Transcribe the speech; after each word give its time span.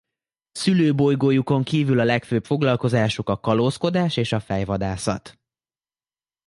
Szülőbolygójukon 0.51 1.63
kívül 1.63 1.99
a 1.99 2.03
legfőbb 2.03 2.45
foglalkozásuk 2.45 3.29
a 3.29 3.39
kalózkodás 3.39 4.17
és 4.17 4.35
fejvadászat. 4.39 5.39